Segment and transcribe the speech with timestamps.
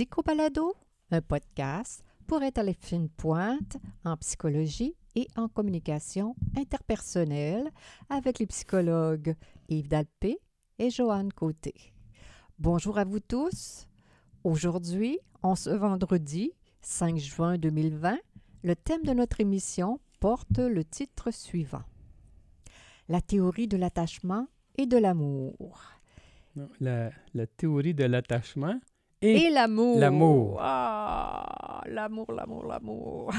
[0.00, 0.74] Psychobalado,
[1.10, 7.70] un podcast pour être à la fine pointe en psychologie et en communication interpersonnelle
[8.08, 9.34] avec les psychologues
[9.68, 10.38] Yves Dalpé
[10.78, 11.92] et Joanne Côté.
[12.58, 13.89] Bonjour à vous tous.
[14.42, 18.16] Aujourd'hui, en ce vendredi 5 juin 2020,
[18.62, 21.82] le thème de notre émission porte le titre suivant.
[23.10, 24.46] La théorie de l'attachement
[24.78, 25.82] et de l'amour.
[26.80, 28.80] La, la théorie de l'attachement
[29.20, 30.00] et, l'amour.
[30.00, 30.58] L'amour.
[30.62, 33.32] Ah, l'amour, l'amour, l'amour.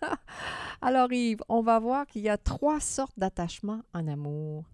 [0.80, 4.64] Alors Yves, on va voir qu'il y a trois sortes d'attachement en amour.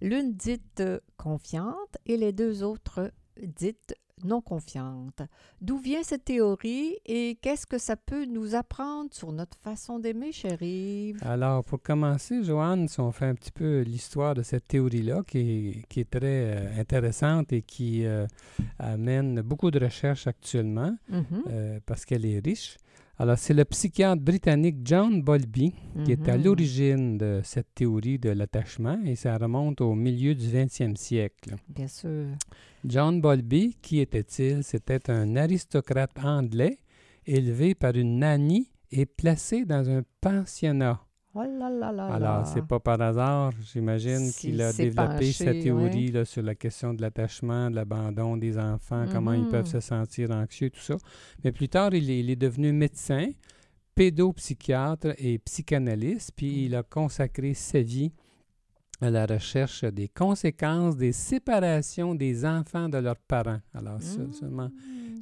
[0.00, 0.82] L'une dite
[1.18, 3.94] confiante et les deux autres dites
[4.24, 5.22] non confiante.
[5.60, 10.32] D'où vient cette théorie et qu'est-ce que ça peut nous apprendre sur notre façon d'aimer,
[10.32, 11.14] chérie?
[11.22, 15.84] Alors, pour commencer, Joanne, si on fait un petit peu l'histoire de cette théorie-là, qui,
[15.96, 18.26] est très euh, intéressante et qui euh,
[18.78, 21.42] amène beaucoup de recherches actuellement, mm-hmm.
[21.50, 22.76] euh, parce qu'elle est riche.
[23.18, 25.74] Alors, c'est le psychiatre britannique John Bowlby
[26.04, 26.44] qui est à mhm.
[26.44, 31.54] l'origine de cette théorie de l'attachement et ça remonte au milieu du 20e siècle.
[31.68, 32.26] Bien sûr.
[32.84, 34.64] John Bowlby, qui était-il?
[34.64, 36.78] C'était un aristocrate anglais
[37.26, 41.00] élevé par une nanny et placé dans un pensionnat.
[41.34, 46.08] Oh là là là Alors, c'est pas par hasard, j'imagine, qu'il a développé cette théorie
[46.08, 49.70] là, sur la question de l'attachement, de l'abandon des enfants, comment ils peuvent mm-hmm.
[49.70, 50.96] se sentir anxieux, tout ça.
[51.42, 53.30] Mais plus tard, il est, devenu médecin,
[53.94, 56.64] pédopsychiatre et psychanalyste, puis mm.
[56.66, 58.12] il a consacré sa vie
[59.00, 63.60] à la recherche des conséquences des séparations des enfants de leurs parents.
[63.72, 64.32] Alors, mm.
[64.34, 64.70] seulement,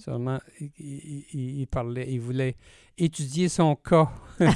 [0.00, 0.40] seulement
[0.76, 2.56] il, parlait, il voulait
[2.98, 4.10] étudier son cas.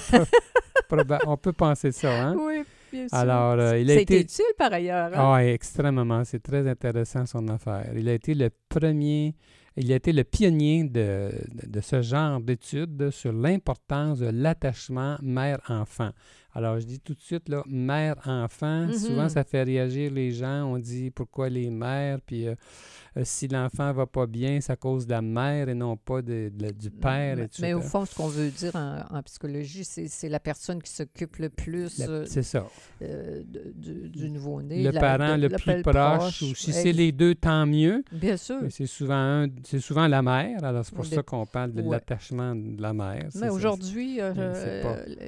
[1.26, 2.36] on peut penser ça, hein?
[2.38, 3.18] Oui, bien sûr.
[3.18, 4.20] Alors, euh, il a été...
[4.20, 5.10] utile par ailleurs.
[5.14, 5.34] Hein?
[5.34, 6.24] Ah, extrêmement.
[6.24, 7.90] C'est très intéressant son affaire.
[7.96, 9.34] Il a été le premier,
[9.76, 11.30] il a été le pionnier de,
[11.66, 16.10] de ce genre d'études sur l'importance de l'attachement mère-enfant.
[16.56, 19.28] Alors, je dis tout de suite, là, mère-enfant, souvent, mm-hmm.
[19.28, 20.64] ça fait réagir les gens.
[20.64, 22.54] On dit pourquoi les mères, puis euh,
[23.16, 26.20] euh, si l'enfant va pas bien, c'est à cause de la mère et non pas
[26.20, 30.40] de, du père, mais, Mais au fond, ce qu'on veut dire en, psychologie, c'est la
[30.40, 32.66] personne qui s'occupe le plus euh, c'est ça.
[33.00, 34.82] du, nouveau-né.
[34.82, 38.04] Le parent le plus proche, ou si c'est les deux, tant mieux.
[38.12, 38.58] Bien sûr.
[38.70, 39.46] C'est souvent,
[39.80, 43.28] souvent la mère, alors c'est pour ça qu'on parle de l'attachement de la mère.
[43.36, 44.18] Mais aujourd'hui,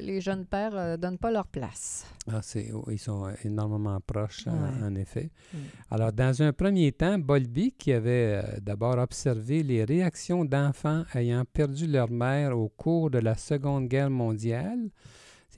[0.00, 2.06] les jeunes pères donnent pas leur place.
[2.28, 2.40] Ah,
[2.74, 5.30] oh, ils sont énormément proches, en, effet.
[5.52, 5.58] Mm.
[5.92, 11.44] Alors, dans un premier temps, Bolby, qui avait euh, d'abord observé les réactions d'enfants ayant
[11.44, 14.90] perdu leur mère au cours de la Seconde Guerre mondiale,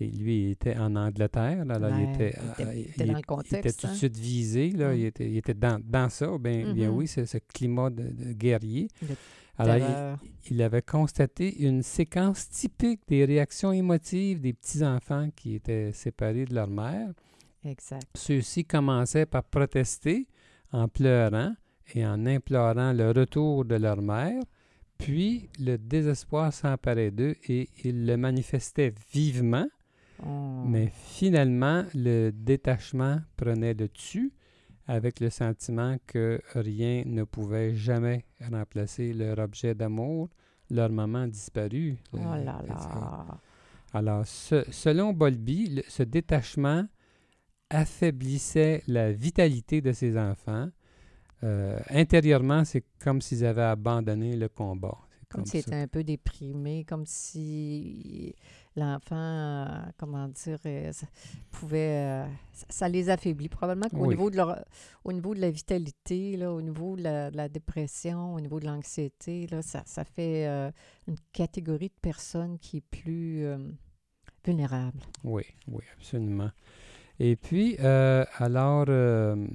[0.00, 1.64] lui, il était en Angleterre.
[1.64, 2.38] Là, il, était,
[3.04, 3.94] dans le contexte, il était tout de hein.
[3.94, 4.70] suite visé.
[4.70, 4.96] Là, mm.
[4.96, 6.26] il, était, il était dans, dans ça.
[6.38, 6.94] Bien, bien mm-hmm.
[6.94, 8.88] oui, c'est ce climat de, guerrier.
[9.56, 10.16] Alors,
[10.50, 16.54] il, avait constaté une séquence typique des réactions émotives des petits-enfants qui étaient séparés de
[16.54, 17.08] leur mère.
[17.64, 18.06] Exact.
[18.14, 20.28] Ceux-ci commençaient par protester
[20.70, 21.54] en pleurant
[21.94, 24.42] et en implorant le retour de leur mère,
[24.98, 29.68] puis le désespoir s'emparait d'eux et ils le manifestaient vivement,
[30.24, 30.64] oh.
[30.66, 34.32] mais finalement le détachement prenait le dessus
[34.86, 40.30] avec le sentiment que rien ne pouvait jamais remplacer leur objet d'amour,
[40.70, 41.98] leur maman disparu.
[42.12, 43.40] Oh là là.
[43.92, 46.86] Alors, selon Bolby, ce détachement
[47.70, 50.68] affaiblissait la vitalité de ses enfants.
[51.44, 54.98] Euh, intérieurement, c'est comme s'ils avaient abandonné le combat.
[55.28, 58.34] Comme, s'ils étaient un peu déprimés, comme si
[58.74, 59.66] l'enfant, euh,
[59.98, 61.06] comment dire, euh, ça
[61.50, 62.24] pouvait,
[62.70, 64.64] ça, les affaiblit probablement qu'au niveau de leur,
[65.04, 69.46] au niveau de la vitalité, là, au niveau de la, dépression, au niveau de l'anxiété,
[69.48, 70.46] là, ça, ça fait
[71.06, 73.44] une catégorie de personnes qui est plus
[74.46, 75.00] vulnérable.
[75.24, 76.50] Oui, oui, absolument.
[77.20, 79.46] Et puis, alors, euh,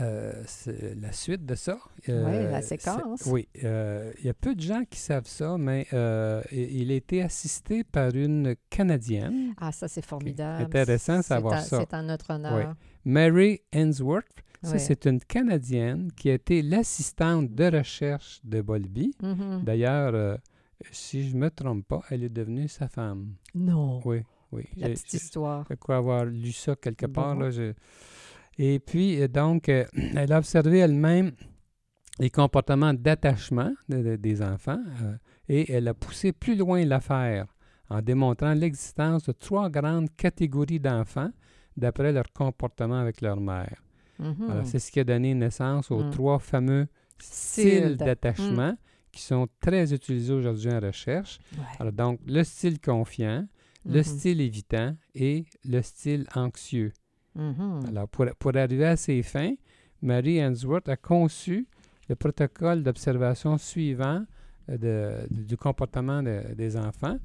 [0.00, 1.78] la suite de ça.
[2.08, 3.24] Euh, oui, la séquence.
[3.26, 5.86] Oui, euh, il y a peu de gens qui savent ça, mais
[6.52, 9.54] il a été assisté par une Canadienne.
[9.58, 10.64] Ah, ça, c'est formidable.
[10.64, 11.80] Intéressant de savoir ça.
[11.80, 12.74] C'est un notre honneur.
[13.04, 19.14] Mary Ainsworth, c'est une Canadienne qui a été l'assistante de recherche de Bolby.
[19.22, 19.64] Mm-hmm.
[19.64, 20.38] D'ailleurs,
[20.90, 23.34] si je ne me trompe pas, elle est devenue sa femme.
[23.54, 24.00] Non.
[24.04, 24.22] Oui,
[24.52, 24.64] oui.
[24.76, 25.66] La petite histoire.
[25.70, 27.34] Je crois avoir lu ça quelque part.
[27.34, 27.72] Là, je,
[28.58, 29.84] et puis, euh, donc, euh,
[30.16, 31.32] elle a observé elle-même
[32.18, 35.16] les comportements d'attachement des enfants euh,
[35.48, 37.46] et elle a poussé plus loin l'affaire
[37.90, 41.30] en démontrant l'existence de trois grandes catégories d'enfants
[41.76, 43.82] d'après leur comportement avec leur mère.
[44.20, 44.64] Mm-hmm.
[44.64, 46.10] C'est ce qui a donné naissance aux mm.
[46.10, 46.88] trois fameux
[47.20, 48.78] styles d'attachement mm.
[49.12, 51.38] qui sont très utilisés aujourd'hui en recherche.
[51.78, 53.46] Alors, donc, le style confiant,
[53.86, 54.02] le mm-hmm.
[54.02, 56.92] style évitant et le style anxieux.
[57.38, 57.88] Mm-hmm.
[57.88, 59.54] Alors, pour, pour, arriver à ces fins,
[60.02, 61.66] Mary Ainsworth a conçu
[62.08, 64.24] le protocole d'observation suivant
[64.70, 67.18] euh, du comportement des enfants.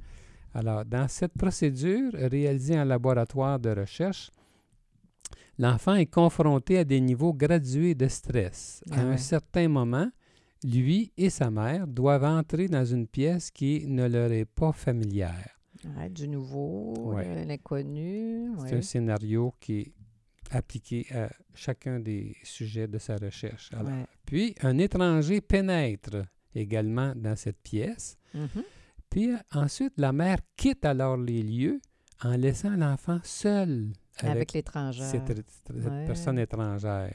[0.53, 4.29] Alors, dans cette procédure réalisée en laboratoire de recherche,
[5.57, 8.83] l'enfant est confronté à des niveaux gradués de stress.
[8.91, 10.09] à un certain moment,
[10.63, 15.49] lui et sa mère doivent entrer dans une pièce qui ne leur est pas familière.
[16.11, 18.51] du nouveau, de l'inconnu.
[18.65, 19.91] C'est un scénario qui
[20.53, 23.71] est appliqué à chacun des sujets de sa recherche.
[24.25, 26.23] Puis, un étranger pénètre
[26.55, 28.17] également dans cette pièce.
[28.35, 28.63] Mm-hmm.
[29.09, 31.79] Puis ensuite, la mère quitte alors les lieux
[32.23, 35.03] en laissant l'enfant seul avec, l'étranger.
[35.03, 35.45] Cette,
[36.07, 37.13] personne étrangère.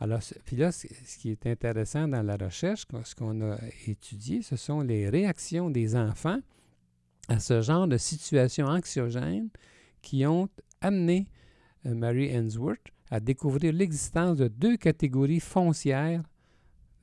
[0.00, 0.86] Alors, puis là, ce
[1.18, 5.96] qui est intéressant dans la recherche, ce qu'on a étudié, ce sont les réactions des
[5.96, 6.38] enfants
[7.28, 9.50] à ce genre de situation anxiogène
[10.00, 10.48] qui ont
[10.80, 11.26] amené
[11.84, 16.22] Mary Ainsworth à découvrir l'existence de deux catégories foncières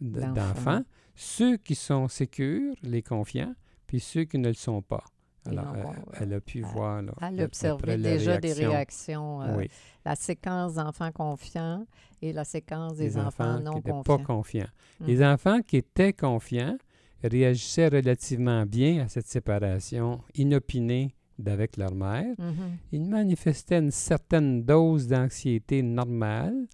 [0.01, 0.83] d'enfants,
[1.15, 3.55] ceux qui sont sécures, les confiants,
[3.87, 5.03] puis ceux qui ne le sont pas.
[5.47, 5.75] Alors,
[6.19, 7.03] elle, a pu voir.
[7.03, 9.43] Là, elle a observé déjà des réactions.
[9.43, 9.65] Euh,
[10.03, 11.85] la séquence d'enfants confiants
[12.21, 14.17] et la séquence des enfants, non qui confiants.
[14.17, 14.67] pas confiants.
[15.01, 15.07] Hum.
[15.07, 16.77] Les enfants qui étaient confiants
[17.23, 22.35] réagissaient relativement bien à cette séparation inopinée d'avec leur mère.
[22.37, 22.71] Mm-hmm.
[22.91, 26.67] Ils manifestaient une certaine dose d'anxiété normale,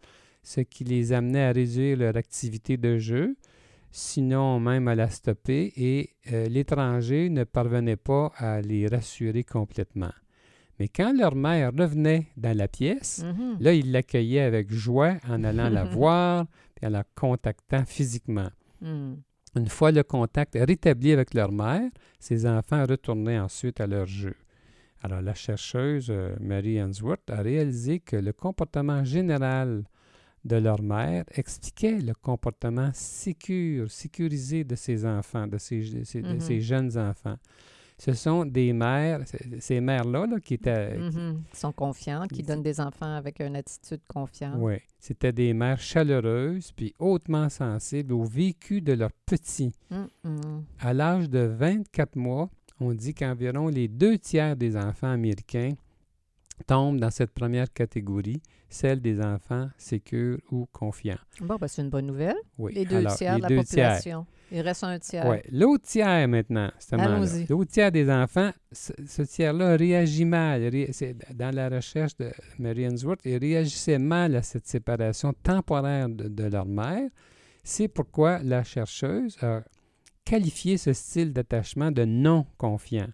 [0.44, 3.36] ce qui les amenait à réduire leur activité de jeu
[3.92, 10.12] sinon même à la stopper, et euh, l'étranger ne parvenait pas à les rassurer complètement.
[10.80, 13.62] Mais quand leur mère revenait dans la pièce, mm-hmm.
[13.62, 16.46] là, ils l'accueillaient avec joie en allant la voir
[16.82, 18.50] et en la contactant physiquement.
[18.82, 19.14] Mm.
[19.58, 24.34] Une fois le contact rétabli avec leur mère, ces enfants retournaient ensuite à leur jeu.
[25.04, 29.84] Alors, la chercheuse euh, Mary Answorth a réalisé que le comportement général
[30.46, 36.60] de leur mère expliquait le comportement sécure, sécurisé de ces enfants, de ces, mm-hmm.
[36.60, 37.38] jeunes enfants.
[37.98, 39.22] Ce sont des mères,
[39.60, 40.98] ces mères-là qui étaient...
[40.98, 41.44] Mm-hmm.
[41.52, 44.56] Qui sont confiantes, qui donnent des enfants avec une attitude confiante.
[44.58, 49.76] Oui, c'était des mères chaleureuses puis hautement sensibles au vécu de leurs petits.
[49.92, 50.64] Mm-hmm.
[50.80, 52.50] À l'âge de 24 mois,
[52.82, 55.74] on dit qu'environ les deux tiers des enfants américains
[56.68, 61.18] tombent dans cette première catégorie, celle des enfants sécures ou confiants.
[61.40, 62.38] Bon, ben, c'est une bonne nouvelle.
[62.58, 62.74] Oui.
[62.74, 64.26] Les deux tiers de la population.
[64.52, 65.28] Il reste un tiers.
[65.28, 65.38] Oui.
[65.52, 66.70] L'autre tiers maintenant,
[67.50, 70.70] L'autre tiers des enfants, ce, tiers-là réagit mal.
[71.34, 76.44] Dans la recherche de Mary Ainsworth, il réagissait mal à cette séparation temporaire de, de
[76.44, 77.10] leur mère.
[77.64, 79.62] C'est pourquoi la chercheuse a
[80.26, 83.08] qualifié ce style d'attachement de non confiant.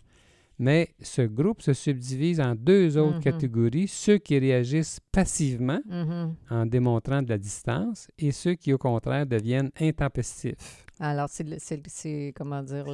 [0.60, 3.24] Mais ce groupe se subdivise en deux autres mm-hmm.
[3.24, 6.30] catégories, ceux qui réagissent passivement mm-hmm.
[6.50, 10.86] en démontrant de la distance et ceux qui, au contraire, deviennent intempestifs.
[11.00, 12.86] Alors, c'est, comment dire,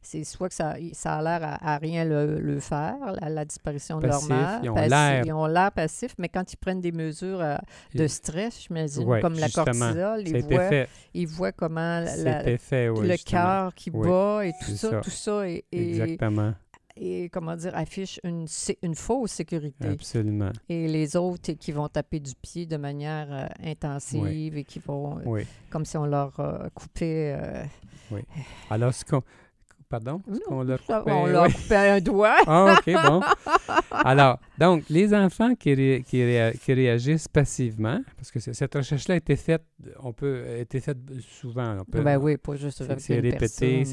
[0.00, 4.24] c'est soit que ça, ça a l'air à, rien le, faire, la, disparition de leur
[4.24, 4.60] mère.
[4.62, 5.22] Ils ont l'air.
[5.24, 7.56] Ils ont l'air passifs, mais quand ils prennent des mesures euh,
[7.94, 10.70] de stress, j'imagine, comme la cortisol, ils voient,
[11.14, 16.54] ils voient comment le cœur qui bat et tout ça, tout ça est, Exactement
[17.00, 18.46] et comment dire, affiche une,
[18.82, 19.88] une fausse sécurité.
[19.88, 20.50] Absolument.
[20.68, 25.18] Et les autres qui vont taper du pied de manière euh, intensive et qui vont,
[25.18, 27.36] euh, comme si on leur euh, coupait.
[28.10, 28.22] oui.
[28.70, 29.22] Alors, ce qu'on.
[29.88, 30.20] Pardon?
[30.66, 32.36] Leur coupait, on leur coupait un doigt.
[32.46, 33.22] ah, OK, bon.
[33.90, 39.64] Alors, donc, les enfants qui, qui, réagissent passivement, parce que cette recherche-là a été faite,
[40.00, 41.82] on peut, a été faite souvent.
[41.88, 43.84] ben oui, pas juste C'est répété,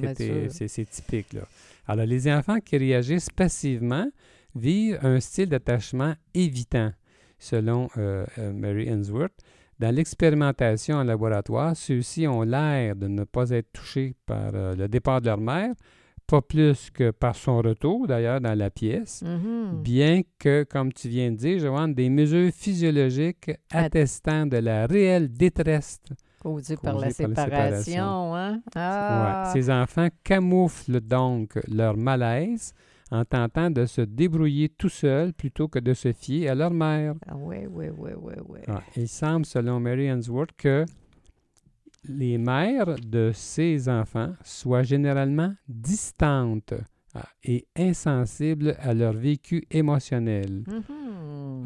[0.49, 1.41] c'est typique, là.
[1.87, 4.07] Alors, les enfants qui réagissent passivement
[4.55, 6.91] vivent un style d'attachement évitant,
[7.37, 9.33] selon euh, euh, Mary Ainsworth.
[9.79, 14.87] Dans l'expérimentation en laboratoire, ceux-ci ont l'air de ne pas être touchés par euh, le
[14.87, 15.73] départ de leur mère,
[16.27, 19.81] pas plus que par son retour d'ailleurs dans la pièce, mm-hmm.
[19.81, 25.31] bien que, comme tu viens de dire, Joanne, des mesures physiologiques attestant de la réelle
[25.31, 25.99] détresse
[26.39, 28.35] Causé par, la, séparation.
[28.35, 28.61] Hein?
[28.75, 29.49] Ah.
[29.51, 32.73] Ces enfants camouflent donc leur malaise
[33.11, 37.15] en tentant de se débrouiller tout seuls plutôt que de se fier à leur mère.
[37.27, 38.59] Ah, oui, oui, oui, oui, oui.
[38.95, 40.85] il semble, selon Mary Ainsworth, que
[42.07, 46.73] les mères de ces enfants soient généralement distantes
[47.13, 50.63] ah, et insensibles à leur vécu émotionnel.
[50.67, 51.05] Mhm.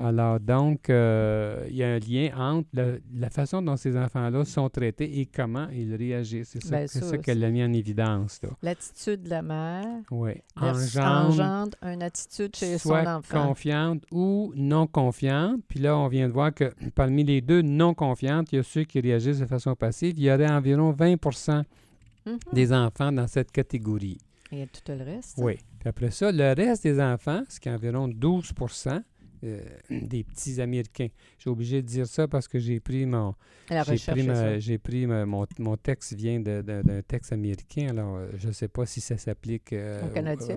[0.02, 4.46] Alors, donc, euh, il y a un lien entre le- la façon dont ces enfants-là
[4.46, 6.50] sont traités et comment ils réagissent.
[6.50, 8.40] C'est ça, c'est ça, ça qu'elle a mis en évidence.
[8.62, 10.32] L'attitude de la mère Oui.
[10.56, 13.48] Engendre engendre une attitude chez soit son enfant.
[13.48, 15.62] confiante ou non confiante.
[15.68, 18.64] Puis là, on vient de voir que parmi les deux non confiantes, il y a
[18.64, 20.14] ceux qui réagissent de façon passive.
[20.18, 21.18] Il y aurait environ 20
[22.26, 22.38] Mhm.
[22.54, 24.18] des enfants dans cette catégorie.
[24.52, 25.36] Et tout le reste.
[25.38, 25.58] Oui.
[25.80, 28.52] Puis après ça, le reste des enfants, ce qui est environ 12
[29.44, 31.08] euh, des petits Américains.
[31.38, 33.36] J'ai obligé de dire ça parce que j'ai pris mon
[33.70, 34.16] j'ai pris, est ça.
[34.16, 38.54] ma- j'ai pris ma- mon, mon texte vient d'un texte américain, alors euh, je ne
[38.54, 40.02] sais pas si ça s'applique euh,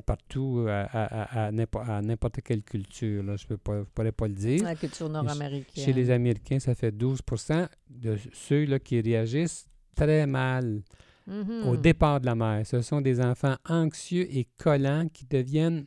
[0.04, 3.22] partout à, à- à- à n'importe quelle culture.
[3.22, 3.36] là.
[3.36, 4.64] Je ne pourrais pas le dire.
[4.64, 5.84] La culture nord-américaine.
[5.84, 10.82] Chez les Américains, ça fait 12% de ceux là, qui réagissent très mal
[11.26, 11.68] Mhm.
[11.68, 12.66] au départ de la mère.
[12.66, 15.86] Ce sont des enfants anxieux et collants qui deviennent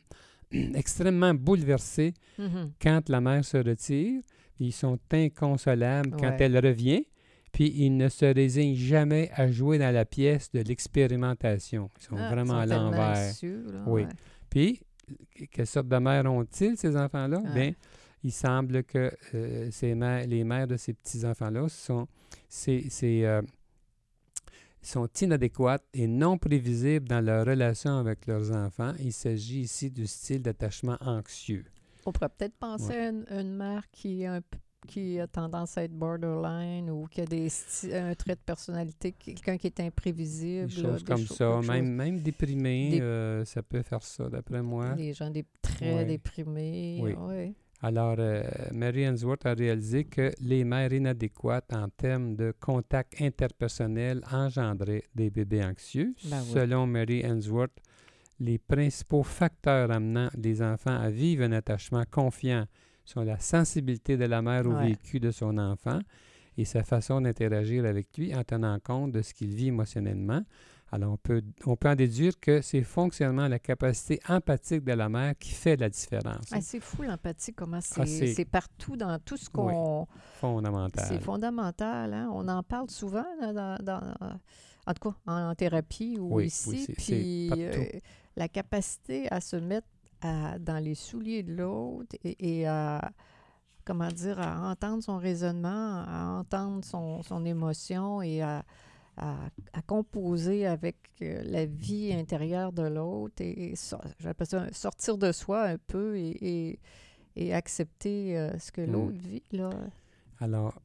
[0.74, 2.72] extrêmement bouleversés Mhm.
[2.80, 4.22] quand la mère se retire.
[4.58, 7.04] Ils sont inconsolables quand elle revient.
[7.52, 11.88] Puis ils ne se résignent jamais à jouer dans la pièce de l'expérimentation.
[11.98, 13.32] Ils sont Ah, vraiment ils à sont l'envers.
[13.86, 14.02] Oui.
[14.02, 14.08] ouais.
[14.50, 14.80] Puis,
[15.52, 17.38] quelle sorte de mère ont-ils, ces enfants-là?
[17.38, 17.52] Ouais.
[17.54, 17.72] Bien,
[18.22, 22.06] il semble que euh, ces mères- les mères de ces petits-enfants-là sont,
[22.48, 22.84] c'est,
[23.24, 23.40] euh,
[24.88, 28.92] sont inadéquates et non prévisibles dans leur relation avec leurs enfants.
[29.00, 31.64] Il s'agit ici du style d'attachement anxieux.
[32.04, 34.40] On pourrait peut-être penser à une, une mère qui, un
[35.20, 37.48] a tendance à être borderline ou qui a des
[37.92, 40.68] un trait de personnalité, quelqu'un qui est imprévisible.
[40.68, 41.60] Des là, choses des comme choses- ça.
[41.66, 44.94] Même, même déprimé, Des- euh, ça peut faire ça, d'après moi.
[44.94, 46.04] Des gens des, très Ouais.
[46.04, 47.00] déprimés.
[47.02, 47.14] Oui.
[47.14, 47.54] ouais.
[47.82, 48.42] Alors, euh,
[48.72, 55.30] Mary Ainsworth a réalisé que les mères inadéquates en termes de contact interpersonnel engendraient des
[55.30, 56.14] bébés anxieux.
[56.24, 56.52] Ben oui.
[56.54, 57.76] Selon Mary Ainsworth,
[58.40, 62.64] les principaux facteurs amenant les enfants à vivre un attachement confiant
[63.04, 64.88] sont la sensibilité de la mère au Ouais.
[64.88, 65.98] vécu de son enfant
[66.58, 70.42] et sa façon d'interagir avec lui en tenant compte de ce qu'il vit émotionnellement.
[70.92, 75.08] Alors, on peut, on peut en déduire que c'est fonctionnellement la capacité empathique de la
[75.08, 76.46] mère qui fait la différence.
[76.52, 80.06] Ah, c'est fou l'empathie, comment c'est Ah, c'est- c'est partout dans tout ce qu'on...
[80.40, 81.04] Fondamental.
[81.08, 82.30] C'est fondamental, hein?
[82.32, 84.14] On en parle souvent là, dans, dans-
[84.86, 86.84] en tout cas en, en thérapie ou Oui, oui, ici.
[86.86, 87.84] c'est puis euh,
[88.36, 89.88] la capacité à se mettre
[90.22, 93.10] à- dans les souliers de l'autre et, et à
[93.84, 98.64] comment dire à entendre son raisonnement, à entendre son, son émotion et à,
[99.16, 104.66] à- à composer avec euh, la vie intérieure de l'autre et, et so- j'appelle ça
[104.72, 106.30] sortir de soi un peu et,
[106.70, 106.78] et-
[107.36, 108.92] et accepter euh, ce que Mm.
[108.92, 109.70] l'autre vit là.
[110.40, 110.80] Alors,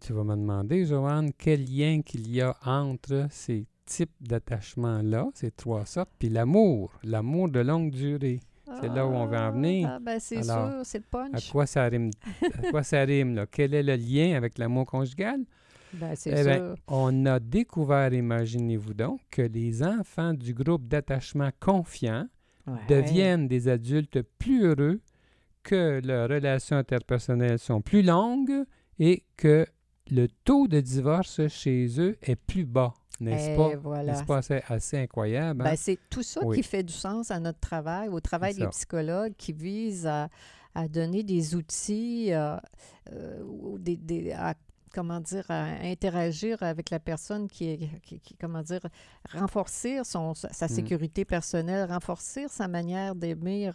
[0.00, 5.50] tu vas me demander, Joanne, quel lien qu'il y a entre ces types d'attachements-là, ces
[5.50, 8.40] trois sortes, puis l'amour, l'amour de longue durée?
[8.80, 9.88] C'est là où on veut en venir.
[9.92, 11.50] Ah, ben c'est sûr, c'est le À punch.
[11.50, 12.10] quoi ça rime?
[12.58, 13.46] À quoi ça rime, là?
[13.46, 15.40] Quel est le lien avec l'amour conjugal?
[15.92, 16.76] Ben, c'est Eh ben, sûr.
[16.88, 22.26] On a découvert, imaginez-vous donc, que les enfants du groupe d'attachement confiant
[22.66, 22.74] Ouais.
[22.88, 25.00] deviennent des adultes plus heureux,
[25.62, 28.64] que leurs relations interpersonnelles sont plus longues
[28.98, 29.66] et que
[30.10, 33.76] le taux de divorce chez eux est plus bas, n'est-ce Eh, pas?
[33.76, 34.12] voilà.
[34.12, 34.38] N'est-ce pas?
[34.38, 35.62] Assez, assez incroyable?
[35.62, 35.64] hein?
[35.70, 36.56] Ben, c'est tout ça Oui.
[36.56, 40.28] qui fait du sens à notre travail, au travail des psychologues qui vise à,
[40.74, 42.56] à donner des outils, euh,
[43.12, 44.54] euh, ou des, des- à,
[44.96, 48.80] comment dire, à interagir avec la personne qui est, qui, qui- comment dire,
[49.34, 50.68] renforcer son, sa Mm.
[50.68, 53.70] sécurité personnelle, renforcer sa manière d'aimer,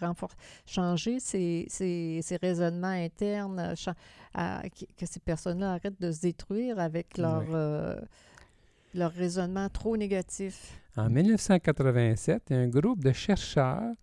[0.66, 3.75] changer ses, ses- ses raisonnements internes,
[4.34, 4.63] à-
[4.98, 7.54] que ces personnes-là arrêtent de se détruire avec leur, Oui.
[7.54, 8.01] euh,
[8.96, 10.82] leur raisonnement trop négatif.
[10.98, 13.94] En 1987, il y a un groupe de chercheurs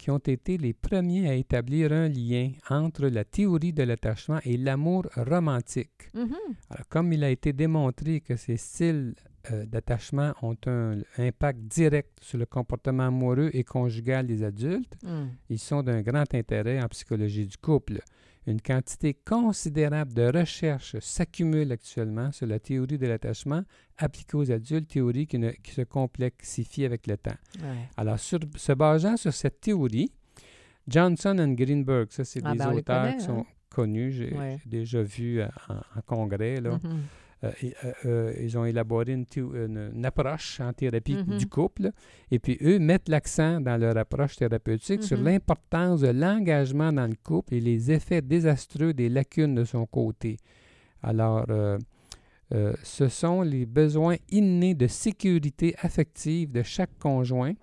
[0.00, 4.56] qui ont été les premiers à établir un lien entre la théorie de l'attachement et
[4.56, 6.08] l'amour romantique.
[6.14, 6.34] Mhm.
[6.70, 9.14] Alors, comme il a été démontré que ces styles
[9.50, 15.28] euh, d'attachement ont un impact direct sur le comportement amoureux et conjugal des adultes, Mm.
[15.50, 18.00] ils sont d'un grand intérêt en psychologie du couple.
[18.50, 23.62] Une quantité considérable de recherches s'accumule actuellement sur la théorie de l'attachement
[23.96, 27.36] appliquée aux adultes, théorie qui, ne- qui se complexifie avec le temps.
[27.60, 27.88] Ouais.
[27.96, 30.10] Alors, sur- se basant sur cette théorie,
[30.88, 33.26] Johnson et Greenberg, ça c'est Ah, des ben, auteurs connaît, qui hein?
[33.26, 34.58] sont connus, j'ai Ouais.
[34.66, 36.70] déjà vu euh, en, en congrès, là.
[36.84, 36.88] Euh,
[38.42, 41.38] ils ont élaboré une, théo- une- une approche en thérapie Mhm.
[41.38, 41.90] du couple.
[42.30, 45.24] Et puis, eux mettent l'accent dans leur approche thérapeutique sur Mhm.
[45.24, 50.36] l'importance de l'engagement dans le couple et les effets désastreux des lacunes de son côté.
[51.02, 51.78] Alors, euh,
[52.52, 57.54] euh, ce sont les besoins innés de sécurité affective de chaque conjoint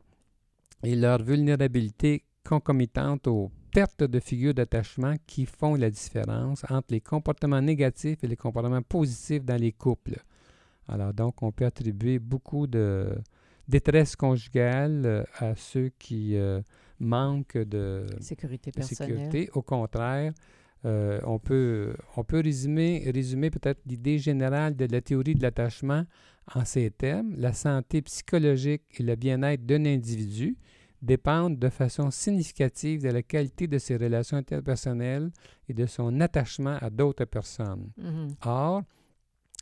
[0.84, 7.00] et leur vulnérabilité concomitante aux pertes de figures d'attachement qui font la différence entre les
[7.00, 10.18] comportements négatifs et les comportements positifs dans les couples.
[10.88, 13.16] Alors donc, on peut attribuer beaucoup de
[13.68, 16.60] détresse conjugale euh, à ceux qui euh,
[17.00, 19.52] manquent de sécurité sécurité.
[19.54, 20.34] Au contraire,
[20.86, 26.04] euh, on, peut, on peut résumer, résumer peut-être l'idée générale de la théorie de l'attachement
[26.56, 27.36] en ces termes.
[27.38, 30.58] La santé psychologique et le bien-être d'un individu
[31.02, 35.32] dépendent de façon significative de la qualité de ses relations interpersonnelles
[35.70, 37.92] et de son attachement à d'autres personnes.
[37.98, 38.28] Mhm.
[38.46, 38.84] Or,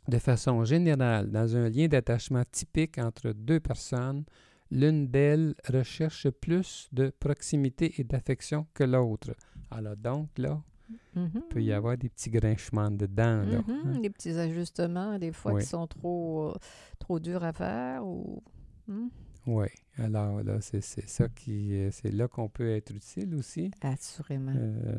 [0.08, 4.24] de façon générale, dans un lien d'attachement typique entre deux personnes,
[4.70, 9.32] l'une d'elles recherche plus de proximité et d'affection que l'autre.
[9.70, 10.62] Alors donc, là,
[11.16, 11.72] il peut y Mhm.
[11.76, 13.42] avoir des petits grinchements dedans.
[13.44, 14.00] Là, Mhm, hein.
[14.00, 15.62] Des petits ajustements, des fois, Oui.
[15.62, 16.54] qui sont trop, euh,
[17.00, 18.42] trop durs à faire ou...
[18.86, 19.08] Hmm?
[19.46, 19.66] Oui,
[19.98, 21.74] alors là, c'est ça qui...
[21.74, 23.70] euh, C'est là qu'on peut être utile aussi.
[23.80, 24.52] Assurément.
[24.56, 24.98] Euh,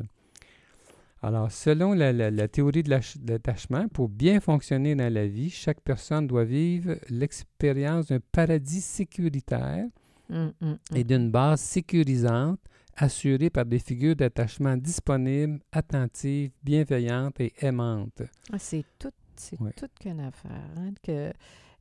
[1.20, 2.90] alors, selon la, la- la théorie de
[3.26, 9.86] l'attachement, pour bien fonctionner dans la vie, chaque personne doit vivre l'expérience d'un paradis sécuritaire
[10.30, 11.04] Hum, hum, et hum.
[11.04, 12.60] d'une base sécurisante
[12.96, 18.22] assurée par des figures d'attachement disponibles, attentives, bienveillantes et aimantes.
[18.52, 20.70] Ah, c'est tout, c'est toute qu'une affaire.
[20.76, 21.32] hein, que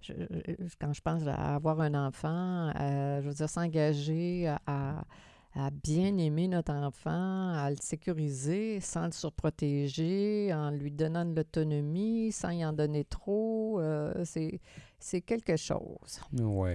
[0.08, 0.14] je-
[0.68, 5.04] je- quand je pense à avoir un enfant, à, je veux dire, s'engager à,
[5.84, 12.32] bien aimer notre enfant, à le sécuriser sans le surprotéger, en lui donnant de l'autonomie,
[12.32, 14.60] sans y en donner trop, euh, c'est,
[15.22, 16.22] quelque chose.
[16.40, 16.74] Oui.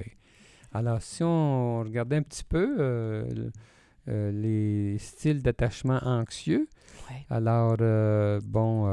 [0.73, 3.53] Alors, si on regardait un petit peu euh, le-
[4.09, 6.67] euh, les styles d'attachement anxieux,
[7.09, 7.25] Ouais.
[7.31, 8.87] alors, euh, bon,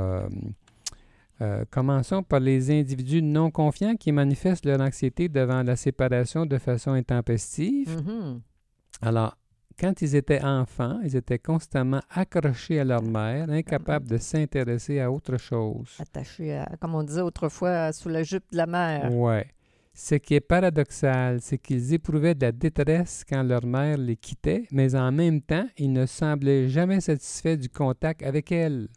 [1.41, 6.58] euh, commençons par les individus non confiants qui manifestent leur anxiété devant la séparation de
[6.58, 7.98] façon intempestive.
[8.01, 8.41] Mhm.
[9.02, 9.38] Alors,
[9.80, 15.10] quand ils étaient enfants, ils étaient constamment accrochés à leur mère, incapables de s'intéresser à
[15.10, 15.95] autre chose.
[15.99, 19.13] Attaché, à, comme on disait autrefois, sous la jupe de la mère.
[19.13, 19.47] Ouais.
[19.93, 24.65] Ce qui est paradoxal, c'est qu'ils éprouvaient de la détresse quand leur mère les quittait,
[24.71, 28.89] mais en même temps, ils ne semblaient jamais satisfaits du contact avec elle.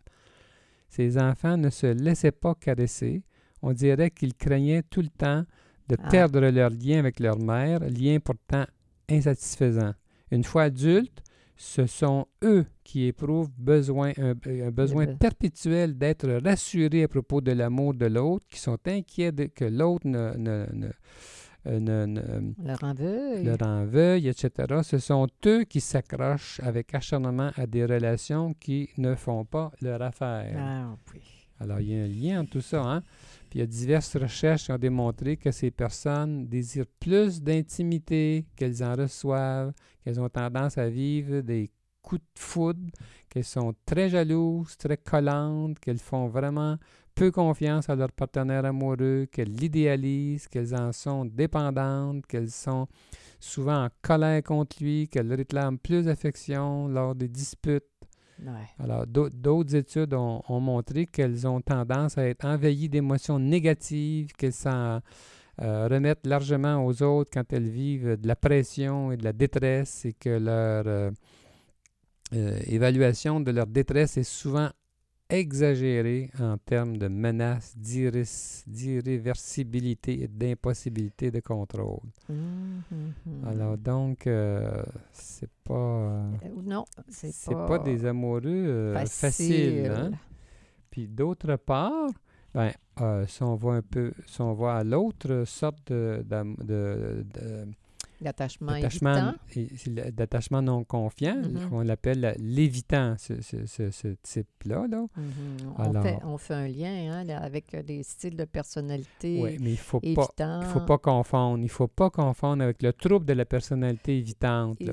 [0.94, 3.22] Ces enfants ne se laissaient pas caresser.
[3.62, 5.42] On dirait qu'ils craignaient tout le temps
[5.88, 6.09] de Ah.
[6.11, 8.66] perdre leur lien avec leur mère, lien pourtant
[9.09, 9.94] insatisfaisant.
[10.31, 11.22] Une fois adultes,
[11.57, 14.35] ce sont eux qui éprouvent besoin, un,
[14.66, 19.33] un besoin be- perpétuel d'être rassurés à propos de l'amour de l'autre, qui sont inquiets
[19.33, 20.90] de- que l'autre ne, ne- ne- euh,
[21.66, 23.44] ne- ne- Leur en veuille.
[23.44, 24.81] leur en veuille, etc.
[24.83, 30.03] Ce sont eux qui s'accrochent avec acharnement à des relations qui ne font pas leur
[30.03, 30.55] affaire.
[30.59, 31.20] Ah oui.
[31.61, 32.83] Alors, il y a un lien entre tout ça.
[32.83, 33.03] Hein?
[33.48, 38.46] Puis il y a diverses recherches qui ont démontré que ces personnes désirent plus d'intimité
[38.57, 39.72] qu'elles en reçoivent,
[40.03, 41.70] qu'elles ont tendance à vivre des
[42.03, 42.90] coups de foudre,
[43.29, 46.77] qu'elles sont très jalouses, très collantes, qu'elles font vraiment
[47.14, 52.87] peu confiance à leur partenaire amoureux, qu'elles l'idéalisent, qu'elles en sont dépendantes, qu'elles sont
[53.40, 57.85] souvent en colère contre lui, qu'elles réclament plus d'affection lors des disputes.
[58.40, 58.68] Ouais.
[58.79, 64.33] Alors, d'au- d'autres études ont, ont montré qu'elles ont tendance à être envahies d'émotions négatives,
[64.33, 65.01] qu'elles s'en
[65.61, 70.05] euh, remettent largement aux autres quand elles vivent de la pression et de la détresse
[70.07, 71.11] et que leur euh,
[72.35, 74.70] euh, évaluation de leur détresse est souvent
[75.33, 77.75] exagérée en termes de menaces,
[78.66, 82.01] d'irréversibilité et d'impossibilité de contrôle.
[82.29, 83.49] Mhm, mhm.
[83.49, 85.75] Alors donc, euh, c'est pas...
[85.75, 89.90] euh, Euh, non, c'est pas, pas, des amoureux euh, faciles.
[89.90, 90.11] hein.
[90.90, 92.11] Puis d'autre part,
[92.55, 97.25] ben, euh, si on va un peu, si on à l'autre sorte de, d'am- de-
[97.35, 97.66] de-
[98.22, 100.11] L'attachement d'attachement, évitant.
[100.12, 101.68] d'attachement non confiant, Mhm.
[101.68, 104.87] qu'on appelle la- l'évitant, ce, ce- ce- ce type-là.
[104.88, 105.06] Là.
[105.16, 105.72] Mhm.
[105.78, 109.40] On, Alors- fait, on fait un lien hein, là, avec euh, des styles de personnalité
[109.42, 110.28] Oui, mais il faut pas.
[110.62, 111.62] Il faut pas confondre.
[111.62, 114.76] Il faut pas confondre avec le trouble de la personnalité évitante.
[114.80, 114.92] et là.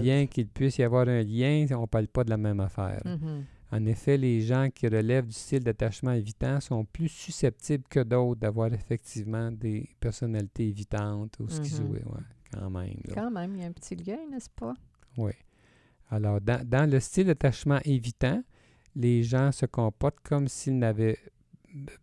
[0.00, 3.02] Bien qu'il puisse y avoir un lien, on ne parle pas de la même affaire.
[3.04, 3.44] Mhm.
[3.72, 8.38] En effet, les gens qui relèvent du style d'attachement évitant sont plus susceptibles que d'autres
[8.40, 12.04] d'avoir effectivement des personnalités évitantes ou schizoïdes.
[12.06, 12.20] Ouais,
[12.54, 12.96] quand même.
[13.08, 13.14] là.
[13.14, 14.74] Quand même, il y a un petit lien, n'est-ce pas?
[15.16, 15.32] Oui.
[16.10, 18.42] Alors, dans, dans le style d'attachement évitant,
[18.96, 21.18] les gens se comportent comme s'ils n'avaient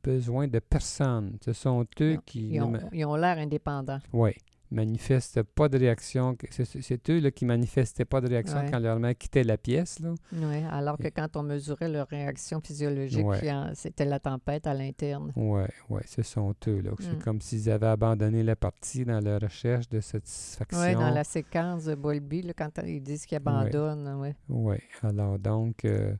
[0.03, 1.37] besoin de personne.
[1.43, 2.49] Ce sont eux qui...
[2.91, 3.99] Ils ont l'air indépendants.
[4.11, 4.31] Oui.
[4.71, 6.35] Manifestent pas de réaction.
[6.49, 9.99] C'est eux là, qui manifestaient pas de réaction quand leur mère quittait la pièce.
[10.33, 13.25] Oui, alors que quand on mesurait leur réaction physiologique,
[13.73, 15.31] c'était la tempête à l'interne.
[15.35, 16.83] Oui, ouais, ce sont eux.
[16.99, 17.19] C'est mm.
[17.19, 20.81] comme s'ils avaient abandonné la partie dans leur recherche de satisfaction.
[20.81, 24.17] Oui, dans la séquence de Bolby, quand ils disent qu'ils abandonnent.
[24.19, 24.81] Oui, ouais.
[25.03, 26.13] alors donc, euh,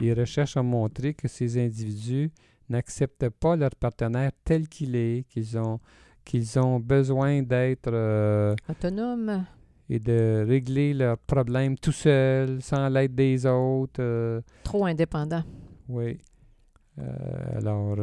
[0.00, 2.30] les recherches ont montré que ces individus
[2.68, 5.80] n'acceptent pas leur partenaire tel qu'il est, qu'ils ont
[6.28, 9.46] qu'ils ont besoin d'être euh, autonomes
[9.88, 14.00] et de régler leurs problèmes tout seuls, sans l'aide des autres.
[14.00, 14.42] Euh.
[14.62, 15.42] Trop indépendants.
[15.88, 16.18] Oui.
[16.98, 17.04] Euh,
[17.56, 17.96] alors,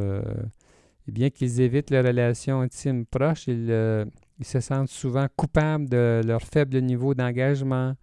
[1.07, 4.07] bien qu'ils évitent les relations intimes proches, ils,
[4.39, 7.93] ils, se sentent souvent coupables de leur faible niveau d'engagement.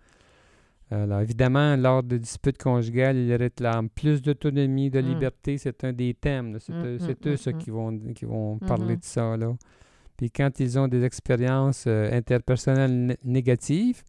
[0.88, 5.04] Alors, évidemment, lors de disputes conjugales, ils réclament plus d'autonomie, de mm.
[5.04, 5.58] liberté.
[5.58, 6.58] C'est un des thèmes.
[6.60, 9.00] C'est mm, mm, eux, ceux qui vont, qui vont parler mm-hmm.
[9.00, 9.36] de ça.
[9.36, 9.54] Là.
[10.22, 14.04] Puis quand ils ont des expériences euh, interpersonnelles négatives,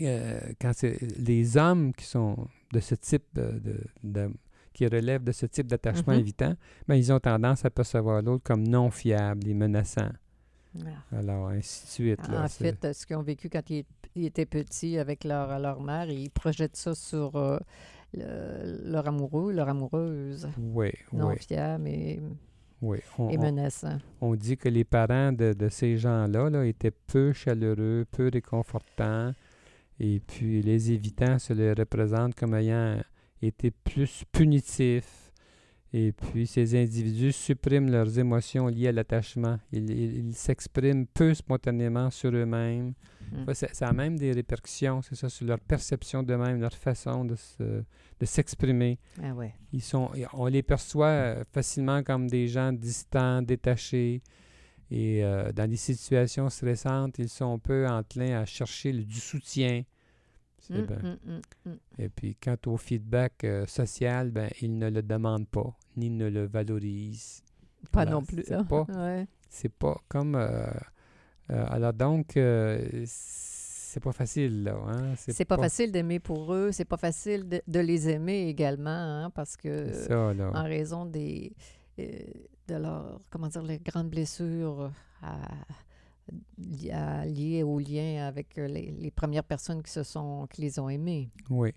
[0.00, 4.32] euh, quand c'est les hommes qui sont de ce type de,
[4.72, 6.18] qui relèvent de ce type d'attachement mm-hmm.
[6.18, 6.54] évitant,
[6.88, 10.10] ben, ils ont tendance à percevoir l'autre comme non fiable et menaçant.
[10.84, 11.18] Ah.
[11.18, 12.28] Alors, ainsi de suite.
[12.28, 13.84] en fait, ce qu'ils ont vécu quand ils,
[14.16, 17.60] étaient petits avec leur, leur mère, ils projettent ça sur euh,
[18.12, 20.48] leur amoureux, leur amoureuse.
[20.58, 22.18] Oui, non fiable, mais
[22.82, 23.98] oui, on, et menaçant.
[24.20, 29.32] On, dit que les parents de, ces gens-là là, étaient peu chaleureux, peu réconfortants,
[29.98, 33.00] et puis les évitants se les représentent comme ayant
[33.42, 35.32] été plus punitifs.
[35.92, 39.58] Et puis ces individus suppriment leurs émotions liées à l'attachement.
[39.72, 42.94] Ils s'expriment peu spontanément sur eux-mêmes.
[43.32, 43.54] Mm.
[43.54, 48.26] Ça, a même des répercussions, c'est ça, sur leur perception d'eux-mêmes, leur façon de, de
[48.26, 48.98] s'exprimer.
[49.22, 49.54] Ah ouais.
[49.72, 54.22] Ils sont, on les perçoit euh, facilement comme des gens distants, détachés.
[54.90, 59.84] Et euh, dans des situations stressantes, ils sont un peu enclins à chercher du soutien.
[60.68, 60.82] Mm,
[61.64, 66.10] mm, et puis, quant au feedback euh, social, ben, ils ne le demandent pas, ni
[66.10, 67.42] ne le valorisent.
[67.90, 68.44] Pas non plus.
[69.48, 70.70] C'est pas, pas comme euh,
[71.50, 74.76] alors donc, euh, c'est pas facile, là.
[74.86, 75.14] Hein?
[75.16, 79.56] C'est pas, facile d'aimer pour eux, c'est pas facile de, les aimer également, hein, parce
[79.56, 80.12] que
[80.54, 81.52] en raison des
[81.98, 82.04] euh,
[82.68, 84.92] de leur comment dire les grandes blessures
[86.56, 91.30] liées au lien avec les, premières personnes qui se sont qui les ont aimés.
[91.48, 91.72] Oui.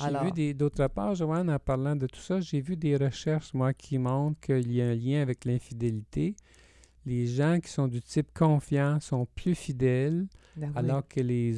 [0.00, 3.72] J'ai vu d'autre part, Joanne, en parlant de tout ça, j'ai vu des recherches, moi,
[3.72, 6.36] qui montrent qu'il y a un lien avec l'infidélité
[7.08, 11.54] les gens qui sont du type confiant sont plus fidèles, ben alors que les,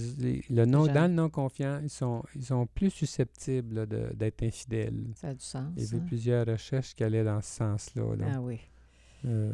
[0.48, 5.08] le non, dans le non-confiant, ils sont, ils sont plus susceptibles d'être infidèles.
[5.16, 5.72] Ça a du sens.
[5.76, 6.04] Il y a eu hein.
[6.06, 8.26] plusieurs recherches qui allaient dans ce sens-là.
[8.32, 8.60] Ah oui.
[9.26, 9.52] Euh,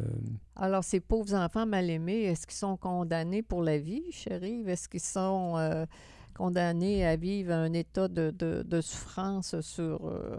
[0.55, 4.63] alors, ces pauvres enfants mal aimés, est-ce qu'ils sont condamnés pour la vie, chérie?
[4.67, 5.85] Est-ce qu'ils sont euh,
[6.35, 10.07] condamnés à vivre un état de, de, souffrance sur...
[10.07, 10.37] Euh,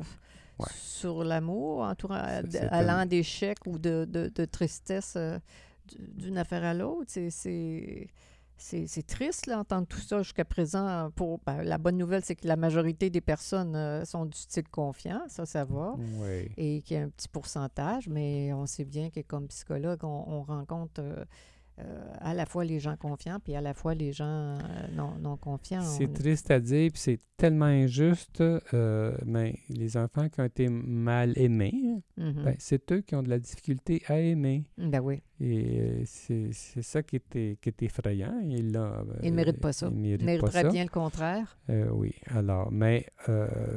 [0.75, 1.89] sur l'amour,
[2.71, 5.39] allant d'échec ou de, de, tristesse euh,
[5.97, 7.11] d'une affaire à l'autre.
[7.11, 8.09] C'est
[8.59, 11.11] c'est triste d'entendre tout ça jusqu'à présent.
[11.15, 14.69] Pour ben, la bonne nouvelle, c'est que la majorité des personnes euh, sont du style
[14.69, 15.95] confiant, ça, ça va,
[16.57, 20.43] et qu'il y a un petit pourcentage, mais on sait bien que comme psychologue, on,
[20.43, 21.25] rencontre euh,
[21.81, 24.59] euh, à la fois les gens confiants puis à la fois les gens euh,
[24.93, 25.83] non, non, confiants.
[25.83, 30.69] C'est triste à dire, puis c'est tellement injuste, euh, mais les enfants qui ont été
[30.69, 32.45] mal aimés, mm-hmm.
[32.45, 34.65] ben, c'est eux qui ont de la difficulté à aimer.
[34.77, 35.23] Ben oui.
[35.41, 38.41] Et c'est ça qui est, qui est effrayant.
[38.45, 39.91] Il ne mérite pas ça.
[39.95, 41.57] Il mériterait bien le contraire.
[41.93, 42.15] oui.
[42.35, 43.07] Alors, mais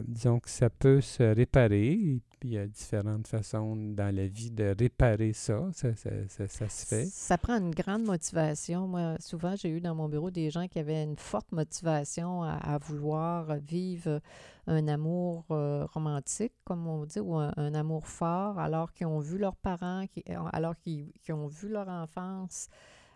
[0.05, 4.75] disons que ça peut se réparer il y a différentes façons dans la vie de
[4.77, 5.69] réparer ça.
[5.73, 7.05] Ça, se fait.
[7.05, 8.87] Ça prend une grande motivation.
[8.87, 12.77] Moi, souvent, j'ai eu dans mon bureau des gens qui avaient une forte motivation à,
[12.79, 14.21] vouloir vivre
[14.67, 19.37] un amour euh, romantique, comme on dit, ou un, amour fort, alors qu'ils ont vu
[19.37, 22.69] leurs parents, qui, alors qu'ils ont vu leur enfance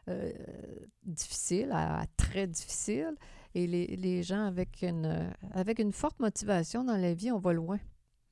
[0.08, 0.32] euh,
[1.04, 3.16] difficile, à, très difficile.
[3.54, 7.54] Et les, les gens avec une, avec une forte motivation dans la vie, on va
[7.54, 7.80] loin.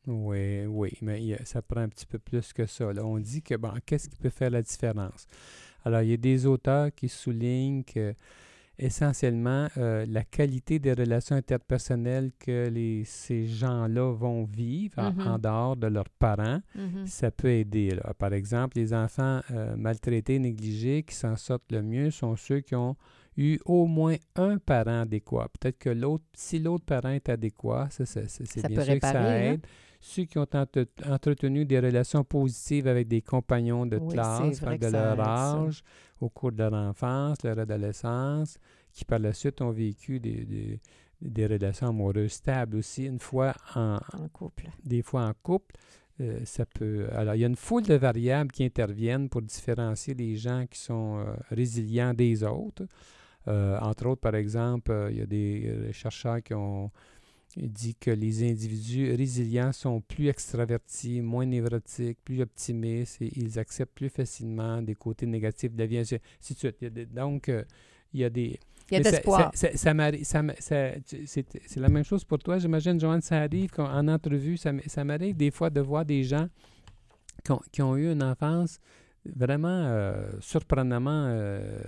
[0.06, 2.88] Oui, oui, mais ça prend un petit peu plus que ça.
[3.02, 5.28] On dit que, bon, qu'est-ce qui peut faire la différence?
[5.86, 8.14] Alors, il y a des auteurs qui soulignent que,
[8.80, 15.42] essentiellement, euh, la qualité des relations interpersonnelles que les, ces gens-là vont vivre en, mm-hmm.
[15.42, 17.06] dehors de leurs parents, mm-hmm.
[17.06, 17.98] ça peut aider.
[18.18, 22.76] Par exemple, les enfants euh, maltraités, négligés, qui s'en sortent le mieux sont ceux qui
[22.76, 22.96] ont
[23.38, 25.50] eu au moins un parent adéquat.
[25.60, 28.14] Peut-être que l'autre, si l'autre parent est adéquat, c'est
[28.70, 29.54] bien sûr que ça hein?
[29.54, 29.66] aide.
[30.06, 30.48] Ceux qui ont
[31.10, 35.82] entretenu des relations positives avec des compagnons de classe de leur âge
[36.24, 38.58] au cours de leur enfance, leur adolescence,
[38.92, 40.80] qui par la suite ont vécu des,
[41.22, 44.70] des, relations amoureuses stables aussi, une fois en, en couple.
[44.84, 45.76] Des fois en couple.
[46.22, 47.08] Euh, ça peut.
[47.14, 50.80] Alors, il y a une foule de variables qui interviennent pour différencier les gens qui
[50.80, 52.86] sont euh, résilients des autres.
[53.48, 56.92] Euh, entre autres, par exemple, il y a des chercheurs qui ont
[57.58, 63.94] dit que les individus résilients sont plus extravertis, moins névrotiques, plus optimistes et ils acceptent
[63.94, 66.02] plus facilement des côtés négatifs de la vie.
[67.12, 67.52] Donc,
[68.14, 68.60] il y a des.
[68.92, 69.52] Il y a d'espoir.
[69.54, 69.84] c'est
[71.78, 75.52] la même chose pour toi, j'imagine, Joanne, ça arrive en entrevue, ça, ça m'arrive des
[75.52, 76.48] fois de voir des gens
[77.44, 78.80] qui ont, qui ont eu une enfance
[79.26, 81.80] vraiment euh, surprenamment euh,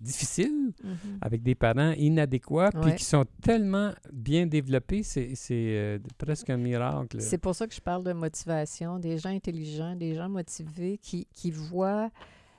[0.00, 1.18] difficile, mm-hmm.
[1.20, 7.20] avec des parents inadéquats, puis qui sont tellement bien développés, c'est euh, presque un miracle.
[7.20, 11.26] C'est pour ça que je parle de motivation, des gens intelligents, des gens motivés qui,
[11.32, 12.10] qui voient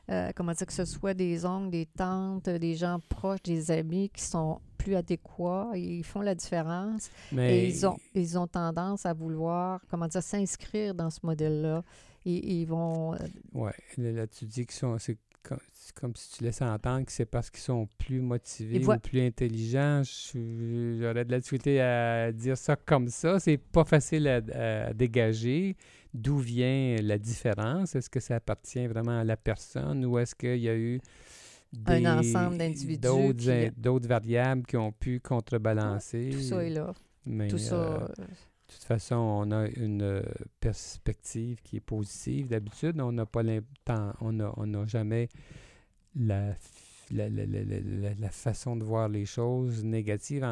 [0.10, 4.10] euh, comment dire, que ce soit des oncles, des tantes, des gens proches, des amis
[4.10, 7.10] qui sont plus adéquats, ils font la différence.
[7.34, 7.58] Mais...
[7.58, 11.84] Et ils ont, ils ont tendance à vouloir, comment dire, s'inscrire dans ce modèle-là.
[12.30, 13.14] Et, ils vont...
[13.14, 13.18] Euh,
[13.54, 15.18] oui, là, tu dis que c'est
[15.94, 20.02] comme, si tu laissais entendre que c'est parce qu'ils sont plus motivés ou plus intelligents.
[20.04, 23.40] J'aurais de la difficulté à dire ça comme ça.
[23.40, 25.78] C'est pas facile à dégager
[26.14, 27.96] d'où vient la différence?
[27.96, 31.00] Est-ce que ça appartient vraiment à la personne ou est-ce qu'il y a eu
[31.86, 33.08] un ensemble d'individus
[33.78, 36.30] d'autres variables qui ont pu contrebalancer?
[36.32, 36.94] Tout ça est là.
[37.50, 37.76] tout ça.
[37.76, 38.26] Euh, euh,
[38.68, 40.22] de toute façon, on a une euh,
[40.60, 42.50] perspective qui est positive.
[42.50, 43.44] D'habitude, on n'a pas
[44.22, 45.30] on n'a on jamais
[46.16, 46.54] la
[47.12, 50.46] la, la, la, la, façon de voir les choses négatives.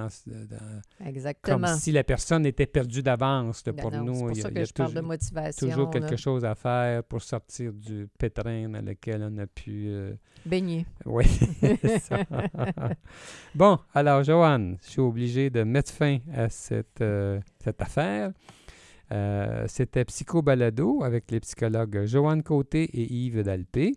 [1.06, 1.68] Exactement.
[1.68, 3.64] Comme si la personne était perdue d'avance.
[3.78, 5.68] Pour nous, c'est pour ça que je parle de motivation.
[5.68, 9.88] Toujours quelque chose à faire pour sortir du pétrin dans lequel on a pu...
[9.88, 10.14] Euh,
[10.46, 10.86] Baigner.
[11.06, 11.26] Oui,
[13.56, 18.32] bon, alors, Joanne, je suis obligé de mettre fin à cette, euh, cette affaire.
[19.12, 23.96] Euh, c'était Psycho Balado avec les psychologues Joanne Côté et Yves Dalpé.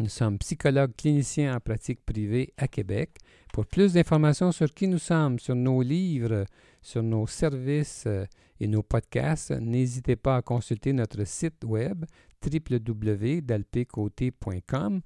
[0.00, 3.18] Nous sommes psychologues cliniciens en pratique privée à Québec.
[3.52, 6.44] Pour plus d'informations sur qui nous sommes, sur nos livres,
[6.80, 8.24] sur nos services euh,
[8.60, 12.04] et nos podcasts, n'hésitez pas à consulter notre site web
[12.44, 15.00] www.dalpecoté.com.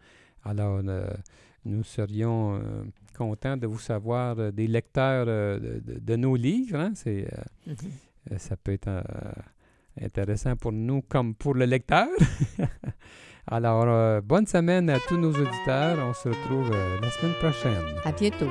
[0.44, 1.08] Alors, euh,
[1.64, 2.84] nous serions euh,
[3.16, 6.78] contents de vous savoir des lecteurs de, nos livres.
[6.78, 6.92] Hein.
[6.94, 7.26] C'est,
[7.66, 8.36] mm-hmm.
[8.36, 8.90] ça peut être
[9.98, 12.08] intéressant pour nous comme pour le lecteur.
[13.50, 15.98] Alors, euh, bonne semaine à tous nos auditeurs.
[15.98, 17.96] On se retrouve euh, la semaine prochaine.
[18.04, 18.48] À bientôt.